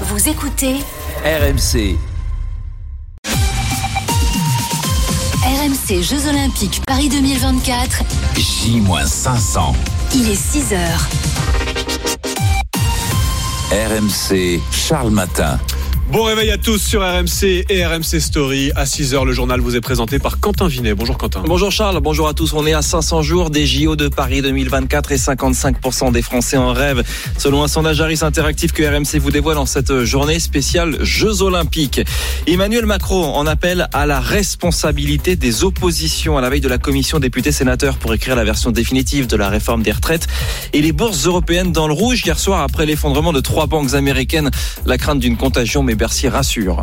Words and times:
Vous 0.00 0.28
écoutez 0.28 0.74
RMC. 1.24 1.96
RMC 5.44 6.02
Jeux 6.02 6.28
Olympiques 6.28 6.82
Paris 6.84 7.08
2024. 7.08 8.02
J-500. 8.36 9.72
Il 10.16 10.28
est 10.28 10.34
6 10.34 10.72
heures. 10.72 11.08
RMC 13.70 14.60
Charles 14.72 15.10
Matin. 15.10 15.60
Bon 16.12 16.22
réveil 16.22 16.50
à 16.50 16.58
tous 16.58 16.78
sur 16.78 17.00
RMC 17.00 17.64
et 17.70 17.84
RMC 17.84 18.20
Story. 18.20 18.70
À 18.76 18.84
6h, 18.84 19.24
le 19.24 19.32
journal 19.32 19.60
vous 19.60 19.74
est 19.74 19.80
présenté 19.80 20.18
par 20.18 20.38
Quentin 20.38 20.68
Vinet. 20.68 20.92
Bonjour 20.94 21.16
Quentin. 21.16 21.42
Bonjour 21.46 21.72
Charles, 21.72 21.98
bonjour 22.00 22.28
à 22.28 22.34
tous. 22.34 22.52
On 22.52 22.66
est 22.66 22.74
à 22.74 22.82
500 22.82 23.22
jours 23.22 23.48
des 23.48 23.66
JO 23.66 23.96
de 23.96 24.08
Paris 24.08 24.42
2024 24.42 25.12
et 25.12 25.16
55% 25.16 26.12
des 26.12 26.20
Français 26.20 26.58
en 26.58 26.74
rêvent. 26.74 27.02
Selon 27.38 27.62
un 27.62 27.68
sondage 27.68 28.02
Harris 28.02 28.18
Interactif 28.20 28.72
que 28.72 28.82
RMC 28.82 29.18
vous 29.18 29.30
dévoile 29.30 29.56
en 29.56 29.64
cette 29.64 30.04
journée 30.04 30.38
spéciale 30.40 30.98
Jeux 31.00 31.40
Olympiques. 31.40 32.02
Emmanuel 32.46 32.84
Macron 32.84 33.34
en 33.34 33.46
appelle 33.46 33.88
à 33.94 34.04
la 34.04 34.20
responsabilité 34.20 35.36
des 35.36 35.64
oppositions 35.64 36.36
à 36.36 36.42
la 36.42 36.50
veille 36.50 36.60
de 36.60 36.68
la 36.68 36.78
commission 36.78 37.18
députés 37.18 37.50
sénateurs 37.50 37.96
pour 37.96 38.12
écrire 38.12 38.36
la 38.36 38.44
version 38.44 38.70
définitive 38.70 39.26
de 39.26 39.36
la 39.36 39.48
réforme 39.48 39.82
des 39.82 39.92
retraites 39.92 40.26
et 40.74 40.82
les 40.82 40.92
bourses 40.92 41.26
européennes 41.26 41.72
dans 41.72 41.88
le 41.88 41.94
rouge 41.94 42.22
hier 42.24 42.38
soir 42.38 42.60
après 42.60 42.84
l'effondrement 42.84 43.32
de 43.32 43.40
trois 43.40 43.66
banques 43.66 43.94
américaines. 43.94 44.50
La 44.84 44.98
crainte 44.98 45.18
d'une 45.18 45.38
contagion 45.38 45.82
Bercy 45.94 46.28
rassure. 46.28 46.82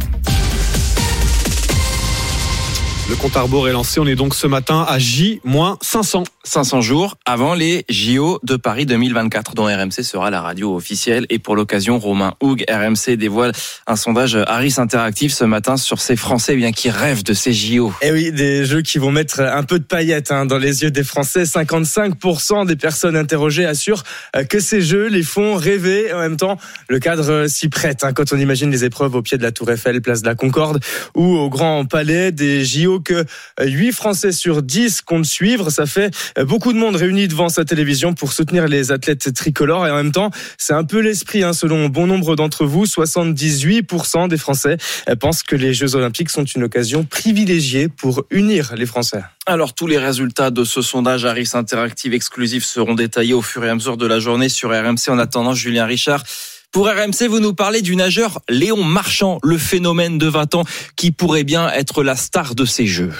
Le 3.12 3.18
compte 3.18 3.36
à 3.36 3.42
rebours 3.42 3.68
est 3.68 3.74
lancé. 3.74 4.00
On 4.00 4.08
est 4.08 4.16
donc 4.16 4.34
ce 4.34 4.48
matin 4.48 4.86
à 4.88 4.98
J-500. 4.98 6.24
500 6.44 6.82
jours 6.82 7.18
avant 7.26 7.54
les 7.54 7.86
JO 7.88 8.40
de 8.44 8.56
Paris 8.56 8.86
2024, 8.86 9.54
dont 9.54 9.66
RMC 9.66 10.02
sera 10.04 10.32
la 10.32 10.42
radio 10.42 10.76
officielle. 10.76 11.28
Et 11.30 11.38
pour 11.38 11.55
l'occasion, 11.55 12.00
Romain 12.00 12.34
Houg, 12.42 12.64
RMC 12.68 13.16
dévoile 13.16 13.52
un 13.86 13.96
sondage 13.96 14.36
Harris 14.48 14.76
Interactif 14.78 15.34
ce 15.34 15.44
matin 15.44 15.78
sur 15.78 16.02
ces 16.02 16.16
Français 16.16 16.54
eh 16.54 16.58
bien 16.58 16.72
qui 16.72 16.90
rêvent 16.90 17.24
de 17.24 17.34
ces 17.34 17.54
JO. 17.54 17.94
Et 18.02 18.12
oui, 18.12 18.32
des 18.32 18.66
jeux 18.66 18.82
qui 18.82 18.98
vont 18.98 19.12
mettre 19.12 19.41
un 19.41 19.63
peu 19.63 19.78
de 19.78 19.84
paillettes 19.84 20.32
hein, 20.32 20.46
dans 20.46 20.57
les 20.57 20.82
yeux 20.82 20.90
des 20.90 21.04
Français. 21.04 21.44
55% 21.44 22.66
des 22.66 22.76
personnes 22.76 23.16
interrogées 23.16 23.66
assurent 23.66 24.04
euh, 24.35 24.44
que 24.44 24.60
ces 24.60 24.82
jeux 24.82 25.07
les 25.07 25.24
font 25.24 25.55
rêver. 25.55 26.12
En 26.13 26.20
même 26.20 26.38
temps, 26.38 26.57
le 26.88 27.00
cadre 27.00 27.48
s'y 27.48 27.70
prête. 27.70 28.04
Hein, 28.04 28.13
quand 28.13 28.34
on 28.34 28.38
imagine 28.38 28.72
les 28.72 28.84
épreuves 28.84 29.16
au 29.16 29.22
pied 29.22 29.38
de 29.38 29.44
la 29.44 29.52
Tour 29.52 29.70
Eiffel, 29.70 30.02
place 30.02 30.24
de 30.24 30.28
la 30.28 30.35
Concorde 30.35 30.80
ou 31.13 31.35
au 31.38 31.50
Grand 31.50 31.85
Palais, 31.85 32.32
des 32.32 32.66
JO 32.66 33.00
que 33.02 33.26
8 33.62 33.91
Français 33.91 34.32
sur 34.32 34.62
10 34.62 35.02
comptent 35.02 35.26
suivre. 35.26 35.70
Ça 35.70 35.85
fait 35.85 36.13
beaucoup 36.46 36.74
de 36.74 36.77
monde 36.77 36.96
réuni 36.96 37.27
devant 37.27 37.49
sa 37.49 37.66
télévision 37.66 38.13
pour 38.13 38.34
soutenir 38.34 38.68
les 38.68 38.91
athlètes 38.91 39.34
tricolores. 39.34 39.88
Et 39.88 39.91
en 39.91 39.96
même 39.96 40.12
temps, 40.12 40.32
c'est 40.57 40.74
un 40.74 40.84
peu 40.84 40.99
l'esprit, 40.99 41.44
hein, 41.44 41.54
selon 41.54 41.90
bon 41.90 42.07
nombre 42.07 42.35
d'entre 42.35 42.66
vous. 42.66 42.85
78% 42.85 44.27
des 44.27 44.38
Français 44.38 44.77
pensent 45.20 45.44
que 45.44 45.55
les 45.55 45.74
Jeux 45.74 45.96
Olympiques 45.96 46.29
sont 46.29 46.44
une 46.44 46.63
occasion 46.63 47.04
privilégiée 47.04 47.88
pour 47.88 48.26
unir 48.29 48.74
les 48.76 48.85
Français. 48.85 49.24
Alors 49.46 49.74
tous 49.74 49.88
les 49.88 49.98
résultats 49.98 50.52
de 50.52 50.63
ce 50.63 50.82
sondage 50.82 51.26
Harris 51.26 51.49
Interactive 51.54 52.13
exclusif 52.13 52.63
seront 52.63 52.94
détaillés 52.94 53.34
au 53.34 53.41
fur 53.41 53.66
et 53.66 53.70
à 53.70 53.76
mesure 53.76 53.98
de 53.98 54.05
la 54.05 54.20
journée 54.20 54.49
sur 54.49 54.70
RMC. 54.70 55.10
En 55.10 55.18
attendant, 55.18 55.54
Julien 55.54 55.85
Richard. 55.85 56.24
Pour 56.72 56.88
RMC, 56.88 57.27
vous 57.27 57.41
nous 57.41 57.54
parlez 57.54 57.82
du 57.82 57.98
nageur 57.98 58.40
Léon 58.48 58.82
Marchand, 58.82 59.40
le 59.44 59.58
phénomène 59.58 60.18
de 60.18 60.27
20 60.27 60.55
ans 60.55 60.64
qui 60.96 61.12
pourrait 61.12 61.44
bien 61.44 61.70
être 61.70 62.02
la 62.02 62.16
star 62.16 62.55
de 62.55 62.63
ces 62.63 62.88
Jeux. 62.88 63.13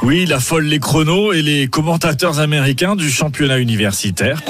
Oui, 0.00 0.22
il 0.22 0.32
affole 0.32 0.64
les 0.64 0.78
chronos 0.78 1.34
et 1.34 1.42
les 1.42 1.66
commentateurs 1.66 2.40
américains 2.40 2.96
du 2.96 3.10
championnat 3.10 3.58
universitaire. 3.58 4.40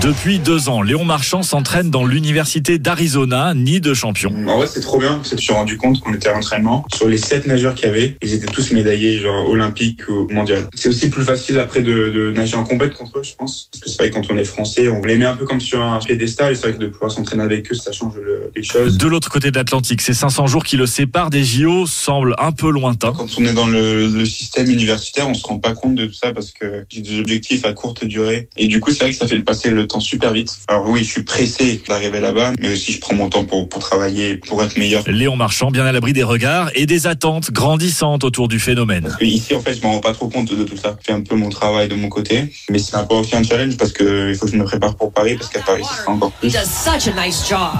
Depuis 0.00 0.38
deux 0.38 0.70
ans, 0.70 0.80
Léon 0.80 1.04
Marchand 1.04 1.42
s'entraîne 1.42 1.90
dans 1.90 2.06
l'université 2.06 2.78
d'Arizona, 2.78 3.52
nid 3.52 3.80
de 3.80 3.92
champion. 3.92 4.32
En 4.48 4.56
vrai, 4.56 4.66
c'est 4.66 4.80
trop 4.80 4.98
bien. 4.98 5.20
Je 5.28 5.34
me 5.34 5.40
suis 5.40 5.52
rendu 5.52 5.76
compte 5.76 6.00
qu'on 6.00 6.14
était 6.14 6.28
à 6.30 6.32
l'entraînement. 6.32 6.86
Sur 6.94 7.06
les 7.06 7.18
sept 7.18 7.46
nageurs 7.46 7.74
qu'il 7.74 7.86
y 7.86 7.90
avait, 7.90 8.16
ils 8.22 8.32
étaient 8.32 8.46
tous 8.46 8.72
médaillés, 8.72 9.18
genre 9.18 9.46
olympiques 9.50 10.08
ou 10.08 10.26
mondial. 10.30 10.68
C'est 10.74 10.88
aussi 10.88 11.10
plus 11.10 11.22
facile 11.22 11.58
après 11.58 11.82
de, 11.82 12.08
de 12.08 12.32
nager 12.34 12.56
en 12.56 12.64
compète 12.64 12.94
contre 12.94 13.18
eux, 13.18 13.22
je 13.22 13.34
pense. 13.34 13.68
Parce 13.72 13.84
que 13.84 13.90
c'est 13.90 13.98
vrai, 13.98 14.10
quand 14.10 14.22
on 14.30 14.38
est 14.38 14.44
français, 14.44 14.88
on 14.88 15.04
les 15.04 15.18
met 15.18 15.26
un 15.26 15.36
peu 15.36 15.44
comme 15.44 15.60
sur 15.60 15.82
un 15.82 15.98
piédestal. 15.98 16.52
Et 16.52 16.54
c'est 16.54 16.62
vrai 16.62 16.72
que 16.72 16.78
de 16.78 16.86
pouvoir 16.86 17.10
s'entraîner 17.10 17.42
avec 17.42 17.70
eux, 17.70 17.74
ça 17.74 17.92
change 17.92 18.14
le, 18.16 18.50
les 18.56 18.62
choses. 18.62 18.96
De 18.96 19.06
l'autre 19.06 19.28
côté 19.28 19.50
de 19.50 19.56
l'Atlantique, 19.56 20.00
ces 20.00 20.14
500 20.14 20.46
jours 20.46 20.64
qui 20.64 20.78
le 20.78 20.86
séparent 20.86 21.30
des 21.30 21.44
JO 21.44 21.86
semblent 21.86 22.36
un 22.38 22.52
peu 22.52 22.70
lointains. 22.70 23.12
Quand 23.12 23.28
on 23.38 23.44
est 23.44 23.52
dans 23.52 23.66
le, 23.66 24.06
le 24.06 24.24
système 24.24 24.70
universitaire, 24.70 25.28
on 25.28 25.34
se 25.34 25.44
rend 25.44 25.58
pas 25.58 25.74
compte 25.74 25.94
de 25.94 26.06
tout 26.06 26.14
ça 26.14 26.32
parce 26.32 26.52
que 26.52 26.86
j'ai 26.88 27.02
des 27.02 27.20
objectifs 27.20 27.66
à 27.66 27.74
courte 27.98 28.04
durée. 28.08 28.48
Et 28.56 28.66
du 28.66 28.80
coup, 28.80 28.90
c'est 28.90 29.04
vrai 29.04 29.10
que 29.10 29.16
ça 29.16 29.26
fait 29.26 29.38
passer 29.40 29.70
le 29.70 29.86
temps 29.86 30.00
super 30.00 30.32
vite. 30.32 30.58
Alors 30.68 30.88
oui, 30.88 31.00
je 31.00 31.10
suis 31.10 31.22
pressé 31.22 31.82
d'arriver 31.88 32.20
là-bas, 32.20 32.52
mais 32.60 32.72
aussi 32.72 32.92
je 32.92 33.00
prends 33.00 33.14
mon 33.14 33.28
temps 33.28 33.44
pour, 33.44 33.68
pour 33.68 33.80
travailler, 33.80 34.36
pour 34.36 34.62
être 34.62 34.76
meilleur. 34.76 35.04
Léon 35.06 35.36
Marchand, 35.36 35.70
bien 35.70 35.86
à 35.86 35.92
l'abri 35.92 36.12
des 36.12 36.22
regards 36.22 36.70
et 36.74 36.86
des 36.86 37.06
attentes 37.06 37.50
grandissantes 37.50 38.24
autour 38.24 38.48
du 38.48 38.58
phénomène. 38.58 39.04
Parce 39.04 39.16
que 39.16 39.24
ici, 39.24 39.54
en 39.54 39.60
fait, 39.60 39.74
je 39.74 39.82
m'en 39.82 39.92
rends 39.92 40.00
pas 40.00 40.12
trop 40.12 40.28
compte 40.28 40.52
de 40.54 40.64
tout 40.64 40.76
ça. 40.76 40.96
Je 41.00 41.06
fais 41.06 41.12
un 41.12 41.20
peu 41.22 41.36
mon 41.36 41.48
travail 41.48 41.88
de 41.88 41.94
mon 41.94 42.08
côté, 42.08 42.52
mais 42.70 42.78
c'est 42.78 42.96
un 42.96 43.04
peu 43.04 43.14
aussi 43.14 43.36
un 43.36 43.42
challenge 43.42 43.76
parce 43.76 43.92
que 43.92 44.30
il 44.30 44.34
faut 44.36 44.46
que 44.46 44.52
je 44.52 44.56
me 44.56 44.64
prépare 44.64 44.96
pour 44.96 45.12
Paris, 45.12 45.36
parce 45.36 45.50
qu'à 45.50 45.60
Paris, 45.60 45.82
ce 45.88 46.02
sera 46.02 46.12
encore 46.12 46.32
plus. 46.32 46.50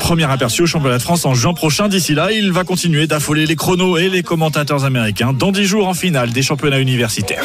Premier 0.01 0.31
aperçu 0.31 0.63
au 0.63 0.67
championnat 0.67 0.99
de 0.99 1.03
France 1.03 1.25
en 1.25 1.35
juin 1.35 1.55
prochain. 1.55 1.89
D'ici 1.89 2.15
là, 2.15 2.31
il 2.33 2.53
va 2.53 2.65
continuer 2.65 3.07
d'affoler 3.07 3.47
les 3.47 3.57
chronos 3.57 3.99
et 3.99 4.09
les 4.09 4.23
commentateurs 4.23 4.85
américains 4.85 5.33
dans 5.33 5.53
10 5.53 5.65
jours 5.65 5.89
en 5.89 5.95
finale 5.95 6.31
des 6.33 6.43
championnats 6.43 6.81
universitaires. 6.81 7.43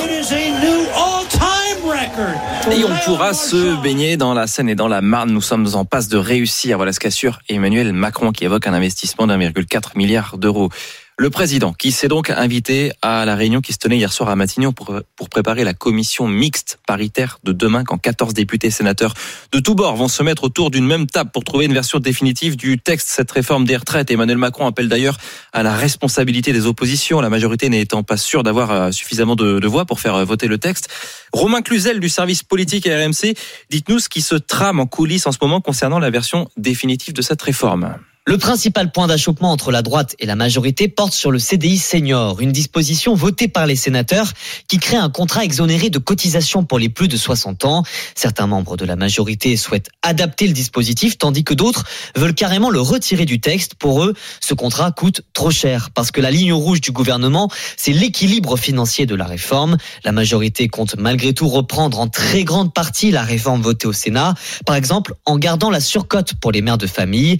Et 2.72 2.84
on 2.86 2.96
pourra 3.06 3.34
se 3.34 3.82
baigner 3.82 4.16
dans 4.16 4.34
la 4.34 4.48
Seine 4.48 4.70
et 4.70 4.76
dans 4.76 4.88
la 4.88 5.02
Marne. 5.02 5.32
Nous 5.32 5.42
sommes 5.42 5.68
en 5.74 5.84
passe 5.84 6.08
de 6.08 6.18
réussir. 6.18 6.78
Voilà 6.78 6.94
ce 6.94 7.00
qu'assure 7.00 7.40
Emmanuel 7.50 7.92
Macron 7.92 8.32
qui 8.32 8.46
évoque 8.46 8.68
un 8.68 8.74
investissement 8.74 9.28
d'1,4 9.28 9.98
milliard 9.98 10.38
d'euros. 10.38 10.70
Le 11.18 11.30
président, 11.30 11.74
qui 11.74 11.92
s'est 11.92 12.08
donc 12.08 12.32
invité 12.32 12.92
à 13.04 13.24
la 13.26 13.36
réunion 13.36 13.62
qui 13.62 13.72
se 13.72 13.78
tenait 13.78 13.98
hier 13.98 14.12
soir 14.12 14.30
à 14.30 14.36
Matignon 14.36 14.74
pour, 14.74 15.00
préparer 15.30 15.64
la 15.64 15.74
commission 15.74 16.28
mixte 16.28 16.80
paritaire 16.88 17.40
de 17.44 17.52
demain, 17.52 17.84
quand 17.84 17.98
14 17.98 18.34
députés 18.34 18.72
sénateurs 18.72 19.14
de 19.52 19.60
tous 19.60 19.74
bords 19.76 19.96
vont 19.96 20.08
se 20.08 20.22
mettre 20.22 20.44
autour 20.44 20.70
d'une 20.70 20.86
même 20.86 21.08
table 21.08 21.30
pour 21.32 21.44
trouver 21.44 21.66
une 21.66 21.74
version 21.74 22.00
définitive 22.00 22.56
du 22.56 22.80
texte, 22.80 23.10
cette 23.10 23.32
réforme 23.32 23.66
des 23.66 23.78
retraites. 23.78 24.12
Emmanuel 24.12 24.38
Macron 24.38 24.68
appelle 24.68 24.90
d'ailleurs 24.90 25.18
à 25.54 25.64
la 25.64 25.76
responsabilité 25.76 26.52
des 26.52 26.66
oppositions, 26.66 27.22
la 27.22 27.30
majorité 27.30 27.70
n'étant 27.70 28.04
pas 28.04 28.18
sûre 28.18 28.44
d'avoir 28.44 28.92
suffisamment 28.94 29.36
de, 29.36 29.60
de 29.60 29.68
voix 29.68 29.86
pour 29.86 30.00
faire 30.00 30.26
voter 30.26 30.48
le 30.48 30.58
texte. 30.58 30.90
Romain 31.32 31.62
Cluzel 31.62 32.00
du 32.00 32.10
service 32.10 32.44
politique 32.44 32.86
RMC, 32.86 33.36
dites-nous 33.70 34.00
ce 34.00 34.10
qui 34.10 34.22
se 34.22 34.36
trame 34.36 34.80
en 34.80 34.88
coulisses 34.88 35.28
en 35.28 35.32
ce 35.32 35.40
moment 35.42 35.62
concernant 35.62 36.00
la 36.00 36.10
version 36.10 36.50
définitive 36.58 37.14
de 37.14 37.22
cette 37.22 37.42
réforme. 37.42 37.98
Le 38.26 38.38
principal 38.38 38.90
point 38.90 39.08
d'achoppement 39.08 39.52
entre 39.52 39.70
la 39.70 39.82
droite 39.82 40.16
et 40.18 40.26
la 40.26 40.38
majorité 40.38 40.88
porte 40.88 41.12
sur 41.12 41.30
le 41.30 41.40
CDI 41.40 41.78
senior, 41.78 42.40
une 42.40 42.54
disposition 42.54 43.16
votée 43.16 43.50
par 43.50 43.66
les 43.66 43.76
sénateurs 43.76 44.32
qui 44.70 44.78
crée 44.78 44.96
un 44.96 45.10
contrat 45.10 45.44
exonéré 45.44 45.90
de 45.90 46.00
cotisation 46.00 46.64
pour 46.64 46.80
les 46.80 46.88
plus 46.88 47.10
de 47.10 47.18
60 47.18 47.66
ans. 47.66 47.84
Certains 48.16 48.48
membres 48.48 48.78
de 48.78 48.86
la 48.86 48.96
majorité 48.96 49.58
souhaitent 49.58 49.90
adapter 50.04 50.48
le 50.48 50.54
dispositif, 50.54 51.18
tandis 51.18 51.44
que 51.44 51.54
d'autres 51.54 51.84
veulent 52.16 52.34
carrément 52.34 52.70
le 52.70 52.80
retirer 52.80 53.26
du 53.26 53.42
texte. 53.42 53.76
Pour 53.76 54.06
eux, 54.06 54.14
ce 54.40 54.54
contrat 54.54 54.94
coûte 54.94 55.24
trop 55.34 55.52
cher 55.52 55.90
parce 55.94 56.12
que 56.12 56.22
la 56.22 56.32
ligne 56.32 56.54
rouge 56.54 56.80
du 56.80 56.94
gouvernement, 56.94 57.50
c'est 57.76 57.92
l'équilibre 57.92 58.56
financier 58.56 59.06
de 59.06 59.16
la 59.16 59.26
réforme. 59.26 59.76
La 60.06 60.14
majorité 60.14 60.70
compte 60.70 60.96
malgré 60.98 61.34
tout 61.34 61.50
reprendre 61.50 62.00
en 62.00 62.08
très 62.08 62.46
grande 62.46 62.74
partie 62.74 63.12
la 63.12 63.24
réforme 63.24 63.62
votée 63.62 63.88
au 63.88 63.94
Sénat, 63.94 64.34
par 64.66 64.78
exemple 64.78 65.14
en 65.26 65.38
gardant 65.38 65.70
la 65.70 65.82
surcote 65.82 66.36
pour 66.36 66.54
les 66.54 66.62
mères 66.62 66.78
de 66.78 66.88
famille, 66.88 67.40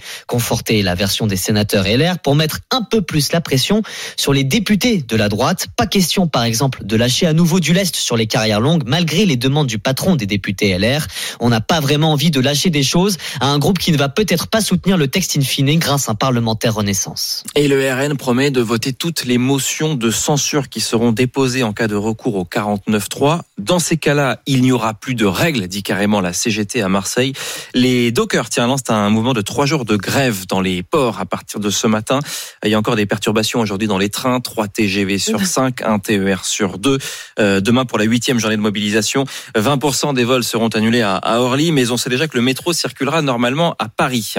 la 0.82 0.94
version 0.94 1.26
des 1.26 1.36
sénateurs 1.36 1.84
LR 1.84 2.18
pour 2.18 2.34
mettre 2.34 2.60
un 2.70 2.82
peu 2.82 3.02
plus 3.02 3.32
la 3.32 3.40
pression 3.40 3.82
sur 4.16 4.32
les 4.32 4.44
députés 4.44 5.04
de 5.06 5.16
la 5.16 5.28
droite. 5.28 5.68
Pas 5.76 5.86
question, 5.86 6.26
par 6.26 6.44
exemple, 6.44 6.84
de 6.84 6.96
lâcher 6.96 7.26
à 7.26 7.32
nouveau 7.32 7.60
du 7.60 7.72
lest 7.72 7.96
sur 7.96 8.16
les 8.16 8.26
carrières 8.26 8.60
longues, 8.60 8.82
malgré 8.86 9.26
les 9.26 9.36
demandes 9.36 9.66
du 9.66 9.78
patron 9.78 10.16
des 10.16 10.26
députés 10.26 10.76
LR. 10.78 11.06
On 11.40 11.48
n'a 11.48 11.60
pas 11.60 11.80
vraiment 11.80 12.12
envie 12.12 12.30
de 12.30 12.40
lâcher 12.40 12.70
des 12.70 12.82
choses 12.82 13.16
à 13.40 13.48
un 13.48 13.58
groupe 13.58 13.78
qui 13.78 13.92
ne 13.92 13.96
va 13.96 14.08
peut-être 14.08 14.48
pas 14.48 14.60
soutenir 14.60 14.96
le 14.96 15.08
texte 15.08 15.36
in 15.36 15.42
fine 15.42 15.78
grâce 15.78 16.08
à 16.08 16.12
un 16.12 16.14
parlementaire 16.14 16.74
Renaissance. 16.74 17.44
Et 17.54 17.68
le 17.68 17.92
RN 17.92 18.16
promet 18.16 18.50
de 18.50 18.60
voter 18.60 18.92
toutes 18.92 19.24
les 19.24 19.38
motions 19.38 19.94
de 19.94 20.10
censure 20.10 20.68
qui 20.68 20.80
seront 20.80 21.12
déposées 21.12 21.62
en 21.62 21.72
cas 21.72 21.88
de 21.88 21.94
recours 21.94 22.36
au 22.36 22.44
49.3. 22.44 23.40
Dans 23.58 23.78
ces 23.78 23.96
cas-là, 23.96 24.40
il 24.46 24.62
n'y 24.62 24.72
aura 24.72 24.94
plus 24.94 25.14
de 25.14 25.26
règles, 25.26 25.68
dit 25.68 25.82
carrément 25.82 26.20
la 26.20 26.32
CGT 26.32 26.82
à 26.82 26.88
Marseille. 26.88 27.32
Les 27.74 28.12
dockers, 28.12 28.48
tiens, 28.48 28.66
lancent 28.66 28.88
un 28.88 29.10
mouvement 29.10 29.32
de 29.32 29.40
trois 29.40 29.66
jours 29.66 29.84
de 29.84 29.96
grève 29.96 30.46
dans 30.46 30.60
les 30.60 30.63
ports 30.82 31.20
à 31.20 31.26
partir 31.26 31.60
de 31.60 31.70
ce 31.70 31.86
matin. 31.86 32.20
Il 32.64 32.70
y 32.70 32.74
a 32.74 32.78
encore 32.78 32.96
des 32.96 33.06
perturbations 33.06 33.60
aujourd'hui 33.60 33.88
dans 33.88 33.98
les 33.98 34.08
trains, 34.08 34.40
3 34.40 34.68
TGV 34.68 35.18
sur 35.18 35.44
5, 35.44 35.82
1 35.82 35.98
TER 35.98 36.44
sur 36.44 36.78
2. 36.78 36.98
Euh, 37.38 37.60
demain, 37.60 37.84
pour 37.84 37.98
la 37.98 38.04
huitième 38.04 38.38
journée 38.38 38.56
de 38.56 38.62
mobilisation, 38.62 39.24
20% 39.56 40.14
des 40.14 40.24
vols 40.24 40.44
seront 40.44 40.68
annulés 40.68 41.02
à, 41.02 41.16
à 41.16 41.38
Orly, 41.38 41.72
mais 41.72 41.90
on 41.90 41.96
sait 41.96 42.10
déjà 42.10 42.28
que 42.28 42.36
le 42.36 42.42
métro 42.42 42.72
circulera 42.72 43.22
normalement 43.22 43.76
à 43.78 43.88
Paris. 43.88 44.34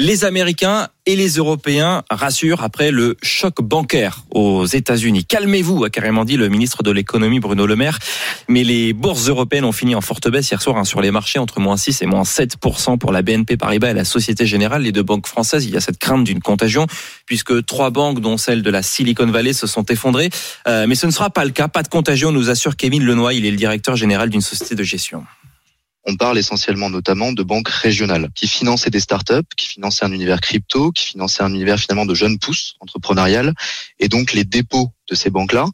Les 0.00 0.24
Américains 0.24 0.88
et 1.06 1.14
les 1.14 1.36
Européens 1.36 2.02
rassurent 2.10 2.64
après 2.64 2.90
le 2.90 3.16
choc 3.22 3.62
bancaire 3.62 4.24
aux 4.30 4.66
États-Unis. 4.66 5.24
Calmez-vous, 5.24 5.84
a 5.84 5.90
carrément 5.90 6.24
dit 6.24 6.36
le 6.36 6.48
ministre 6.48 6.82
de 6.82 6.90
l'économie 6.90 7.38
Bruno 7.38 7.64
Le 7.64 7.76
Maire. 7.76 8.00
Mais 8.48 8.64
les 8.64 8.92
bourses 8.92 9.28
européennes 9.28 9.64
ont 9.64 9.72
fini 9.72 9.94
en 9.94 10.00
forte 10.00 10.28
baisse 10.28 10.50
hier 10.50 10.60
soir 10.60 10.78
hein, 10.78 10.84
sur 10.84 11.00
les 11.00 11.12
marchés 11.12 11.38
entre 11.38 11.60
moins 11.60 11.76
6 11.76 12.02
et 12.02 12.06
moins 12.06 12.24
7 12.24 12.56
pour 12.56 13.12
la 13.12 13.22
BNP 13.22 13.56
Paribas 13.56 13.90
et 13.90 13.94
la 13.94 14.04
Société 14.04 14.46
Générale, 14.46 14.82
les 14.82 14.92
deux 14.92 15.04
banques 15.04 15.28
françaises. 15.28 15.64
Il 15.64 15.72
y 15.72 15.76
a 15.76 15.80
cette 15.80 15.98
crainte 15.98 16.24
d'une 16.24 16.40
contagion 16.40 16.86
puisque 17.26 17.64
trois 17.64 17.90
banques, 17.90 18.20
dont 18.20 18.36
celle 18.36 18.62
de 18.62 18.70
la 18.70 18.82
Silicon 18.82 19.26
Valley, 19.26 19.52
se 19.52 19.68
sont 19.68 19.84
effondrées. 19.84 20.30
Euh, 20.66 20.86
mais 20.88 20.96
ce 20.96 21.06
ne 21.06 21.12
sera 21.12 21.30
pas 21.30 21.44
le 21.44 21.50
cas. 21.50 21.68
Pas 21.68 21.84
de 21.84 21.88
contagion, 21.88 22.32
nous 22.32 22.50
assure 22.50 22.74
Kevin 22.74 23.04
Lenoy. 23.04 23.36
Il 23.36 23.46
est 23.46 23.50
le 23.52 23.56
directeur 23.56 23.94
général 23.94 24.28
d'une 24.28 24.40
société 24.40 24.74
de 24.74 24.82
gestion 24.82 25.24
on 26.06 26.16
parle 26.16 26.38
essentiellement 26.38 26.90
notamment 26.90 27.32
de 27.32 27.42
banques 27.42 27.68
régionales 27.68 28.28
qui 28.34 28.46
finançaient 28.46 28.90
des 28.90 29.00
startups, 29.00 29.48
qui 29.56 29.68
finançaient 29.68 30.04
un 30.04 30.12
univers 30.12 30.40
crypto, 30.40 30.90
qui 30.92 31.06
finançaient 31.06 31.42
un 31.42 31.52
univers 31.52 31.78
finalement 31.78 32.06
de 32.06 32.14
jeunes 32.14 32.38
pousses 32.38 32.74
entrepreneuriales. 32.80 33.54
Et 33.98 34.08
donc 34.08 34.32
les 34.32 34.44
dépôts 34.44 34.92
de 35.08 35.14
ces 35.14 35.30
banques-là 35.30 35.66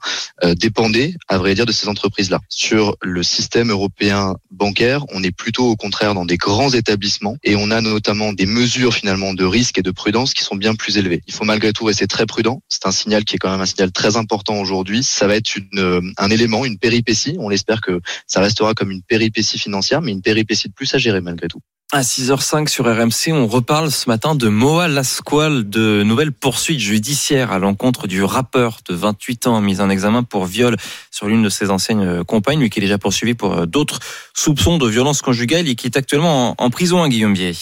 euh, 0.44 0.54
dépendaient, 0.54 1.14
à 1.28 1.38
vrai 1.38 1.54
dire, 1.54 1.66
de 1.66 1.72
ces 1.72 1.88
entreprises-là. 1.88 2.40
Sur 2.48 2.96
le 3.02 3.22
système 3.22 3.70
européen 3.70 4.36
bancaire, 4.50 5.04
on 5.12 5.22
est 5.22 5.30
plutôt 5.30 5.66
au 5.68 5.76
contraire 5.76 6.14
dans 6.14 6.24
des 6.24 6.36
grands 6.36 6.70
établissements 6.70 7.36
et 7.44 7.56
on 7.56 7.70
a 7.70 7.80
notamment 7.80 8.32
des 8.32 8.46
mesures 8.46 8.94
finalement 8.94 9.34
de 9.34 9.44
risque 9.44 9.78
et 9.78 9.82
de 9.82 9.90
prudence 9.90 10.34
qui 10.34 10.44
sont 10.44 10.56
bien 10.56 10.74
plus 10.74 10.98
élevées. 10.98 11.22
Il 11.26 11.34
faut 11.34 11.44
malgré 11.44 11.72
tout 11.72 11.84
rester 11.84 12.06
très 12.06 12.26
prudent. 12.26 12.62
C'est 12.68 12.86
un 12.86 12.92
signal 12.92 13.24
qui 13.24 13.36
est 13.36 13.38
quand 13.38 13.50
même 13.50 13.60
un 13.60 13.66
signal 13.66 13.92
très 13.92 14.16
important 14.16 14.60
aujourd'hui. 14.60 15.02
Ça 15.02 15.26
va 15.26 15.36
être 15.36 15.56
une, 15.56 15.78
euh, 15.78 16.00
un 16.18 16.30
élément, 16.30 16.64
une 16.64 16.78
péripétie. 16.78 17.36
On 17.38 17.48
l'espère 17.48 17.80
que 17.80 18.00
ça 18.26 18.40
restera 18.40 18.74
comme 18.74 18.90
une 18.90 19.02
péripétie 19.02 19.58
financière, 19.58 20.02
mais 20.02 20.12
une 20.12 20.22
péripétie 20.22 20.68
de 20.68 20.74
plus 20.74 20.92
à 20.94 20.98
gérer 20.98 21.20
malgré 21.20 21.48
tout. 21.48 21.60
À 21.92 22.02
6h05 22.02 22.68
sur 22.68 22.84
RMC, 22.84 23.32
on 23.32 23.48
reparle 23.48 23.90
ce 23.90 24.08
matin 24.08 24.36
de 24.36 24.46
Moa 24.46 24.86
Lasquale, 24.86 25.68
de 25.68 26.04
nouvelles 26.04 26.30
poursuites 26.30 26.78
judiciaires 26.78 27.50
à 27.50 27.58
l'encontre 27.58 28.06
du 28.06 28.22
rappeur 28.22 28.78
de 28.88 28.94
28 28.94 29.48
ans 29.48 29.60
mis 29.60 29.80
en 29.80 29.90
examen 29.90 30.22
pour 30.22 30.46
viol 30.46 30.76
sur 31.10 31.26
l'une 31.26 31.42
de 31.42 31.48
ses 31.48 31.68
anciennes 31.68 32.22
compagnes, 32.22 32.60
lui 32.60 32.70
qui 32.70 32.78
est 32.78 32.82
déjà 32.82 32.98
poursuivi 32.98 33.34
pour 33.34 33.66
d'autres 33.66 33.98
soupçons 34.34 34.78
de 34.78 34.88
violence 34.88 35.20
conjugale 35.20 35.68
et 35.68 35.74
qui 35.74 35.88
est 35.88 35.96
actuellement 35.96 36.54
en 36.58 36.70
prison 36.70 37.02
à 37.02 37.08
Guillaume 37.08 37.34
Bier. 37.34 37.54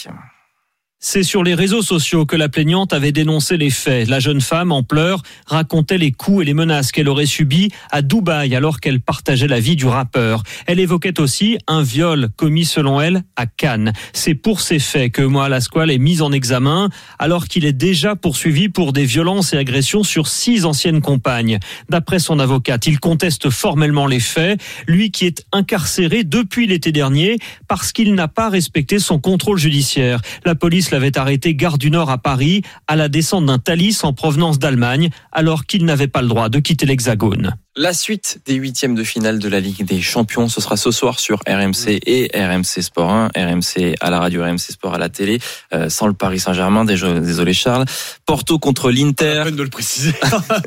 C'est 1.01 1.23
sur 1.23 1.45
les 1.45 1.55
réseaux 1.55 1.81
sociaux 1.81 2.27
que 2.27 2.35
la 2.35 2.49
plaignante 2.49 2.93
avait 2.93 3.13
dénoncé 3.13 3.57
les 3.57 3.71
faits. 3.71 4.09
La 4.09 4.19
jeune 4.19 4.41
femme, 4.41 4.73
en 4.73 4.83
pleurs, 4.83 5.23
racontait 5.47 5.97
les 5.97 6.11
coups 6.11 6.43
et 6.43 6.45
les 6.45 6.55
menaces 6.55 6.91
qu'elle 6.91 7.09
aurait 7.09 7.25
subis 7.25 7.71
à 7.93 8.03
Dubaï 8.03 8.57
alors 8.57 8.81
qu'elle 8.81 9.01
partageait 9.01 9.47
la 9.47 9.61
vie 9.61 9.77
du 9.77 9.87
rappeur. 9.87 10.43
Elle 10.67 10.81
évoquait 10.81 11.21
aussi 11.21 11.57
un 11.69 11.83
viol 11.83 12.31
commis 12.35 12.65
selon 12.65 13.01
elle 13.01 13.23
à 13.37 13.47
Cannes. 13.47 13.93
C'est 14.13 14.35
pour 14.35 14.61
ces 14.61 14.81
faits 14.81 15.13
que 15.13 15.23
Moa 15.23 15.49
Lasquale 15.49 15.93
est 15.93 15.99
mise 15.99 16.21
en 16.21 16.33
examen 16.33 16.89
alors 17.21 17.47
qu'il 17.47 17.65
est 17.65 17.73
déjà 17.73 18.17
poursuivi 18.17 18.69
pour 18.69 18.93
des 18.93 19.05
violences 19.05 19.53
et 19.53 19.57
agressions 19.57 20.03
sur 20.03 20.27
six 20.27 20.65
anciennes 20.65 21.01
compagnes. 21.01 21.61
D'après 21.89 22.19
son 22.19 22.41
avocate, 22.41 22.89
il 22.89 22.99
conteste 22.99 23.51
formellement 23.51 24.09
les 24.09 24.19
faits, 24.19 24.61
lui 24.89 25.13
qui 25.13 25.27
est 25.27 25.45
incarcéré 25.53 26.25
depuis 26.25 26.67
l'été 26.67 26.91
dernier 26.91 27.39
parce 27.69 27.93
qu'il 27.93 28.17
n'a 28.17 28.27
pas 28.27 28.49
respecté 28.49 28.99
son 28.99 29.21
contrôle 29.21 29.59
judiciaire. 29.59 30.21
La 30.45 30.57
police 30.57 30.88
l'avait 30.91 31.19
arrêté 31.19 31.55
gare 31.55 31.79
du 31.79 31.91
Nord 31.91 32.11
à 32.11 32.19
Paris 32.19 32.63
à 32.87 32.97
la 32.97 33.09
descente 33.09 33.47
d'un 33.47 33.59
Thalys 33.59 33.99
en 34.03 34.13
provenance 34.13 34.59
d'Allemagne 34.59 35.11
alors 35.33 35.67
qu'il 35.67 35.85
n'avait 35.85 36.09
pas 36.09 36.23
le 36.23 36.29
droit 36.29 36.49
de 36.49 36.59
quitter 36.59 36.87
l'Hexagone. 36.87 37.57
La 37.81 37.93
suite 37.93 38.41
des 38.45 38.55
huitièmes 38.55 38.97
de 38.97 39.05
finale 39.05 39.39
de 39.39 39.49
la 39.49 39.61
Ligue 39.61 39.85
des 39.85 40.01
Champions, 40.01 40.49
ce 40.49 40.61
sera 40.61 40.77
ce 40.77 40.91
soir 40.91 41.21
sur 41.21 41.39
RMC 41.47 42.01
et 42.07 42.29
RMC 42.35 42.83
Sport 42.83 43.09
1, 43.09 43.29
RMC 43.37 43.95
à 44.01 44.11
la 44.11 44.19
radio, 44.19 44.43
RMC 44.43 44.59
Sport 44.59 44.95
à 44.95 44.99
la 44.99 45.09
télé, 45.09 45.39
euh, 45.73 45.89
sans 45.89 46.09
le 46.09 46.13
Paris 46.13 46.41
Saint-Germain. 46.41 46.85
Désolé 46.85 47.53
Charles. 47.53 47.85
Porto 48.27 48.59
contre 48.59 48.91
l'Inter. 48.91 49.43
peine 49.45 49.55
de 49.55 49.63
le 49.63 49.69
préciser. 49.69 50.13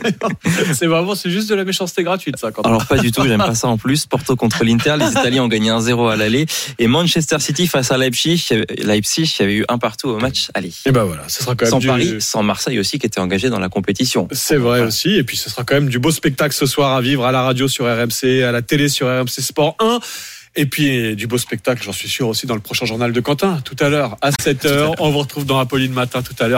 c'est 0.74 0.88
vraiment, 0.88 1.13
c'est 1.13 1.30
juste 1.30 1.50
de 1.50 1.56
la 1.56 1.66
méchanceté 1.66 2.02
gratuite 2.04 2.38
ça. 2.38 2.52
Quand 2.52 2.62
Alors 2.62 2.86
pas 2.86 2.98
du 2.98 3.12
tout, 3.12 3.25
j'aime 3.25 3.40
pas 3.40 3.56
ça 3.56 3.68
en 3.68 3.78
plus. 3.78 4.06
Porto 4.06 4.38
contre 4.38 4.64
l'Inter, 4.64 4.96
les 4.98 5.12
Italiens 5.12 5.44
ont 5.44 5.50
gagné 5.50 5.69
1-0 5.69 6.10
à 6.10 6.16
l'aller 6.16 6.46
et 6.80 6.88
Manchester 6.88 7.40
City 7.40 7.68
face 7.68 7.92
à 7.92 7.98
Leipzig, 7.98 8.48
Leipzig, 8.78 9.36
il 9.38 9.42
y 9.42 9.44
avait 9.44 9.56
eu 9.56 9.66
un 9.68 9.80
partout 9.80 10.07
au 10.07 10.18
match 10.18 10.48
aller. 10.54 10.72
Et 10.86 10.92
ben 10.92 11.04
voilà, 11.04 11.28
ce 11.28 11.44
sera 11.44 11.56
quand 11.56 11.66
même 11.66 11.72
sans 11.72 11.80
du... 11.80 11.88
Paris, 11.88 12.22
sans 12.22 12.42
Marseille 12.42 12.80
aussi 12.80 13.00
qui 13.00 13.06
était 13.06 13.19
engagé 13.19 13.50
dans 13.50 13.60
la 13.60 13.68
compétition. 13.68 14.30
C'est 14.31 14.56
vrai 14.56 14.80
aussi, 14.80 15.18
et 15.18 15.25
puis 15.25 15.36
ce 15.36 15.50
sera 15.50 15.66
quand 15.66 15.75
même 15.75 15.90
du 15.90 16.00
beau 16.00 16.12
spectacle 16.12 16.56
ce 16.56 16.66
soir 16.66 17.00
vivre 17.01 17.25
à 17.25 17.31
la 17.31 17.42
radio 17.42 17.68
sur 17.68 17.86
RMC, 17.86 18.44
à 18.44 18.51
la 18.51 18.62
télé 18.62 18.89
sur 18.89 19.07
RMC 19.07 19.42
Sport 19.42 19.75
1. 19.80 20.00
Et 20.56 20.65
puis 20.65 21.15
du 21.15 21.27
beau 21.27 21.38
spectacle, 21.38 21.81
j'en 21.81 21.94
suis 21.94 22.09
sûr 22.09 22.27
aussi 22.27 22.45
dans 22.45 22.56
le 22.56 22.62
prochain 22.62 22.86
journal 22.86 23.13
de 23.13 23.19
Quentin, 23.21 23.62
tout 23.63 23.77
à 23.80 23.88
l'heure 23.88 24.18
à 24.21 24.31
7h. 24.31 24.95
On 25.00 25.09
vous 25.09 25.19
retrouve 25.19 25.45
dans 25.45 25.59
Apolline 25.59 25.94
Matin 25.94 26.21
tout 26.21 26.36
à 26.39 26.48
l'heure. 26.48 26.50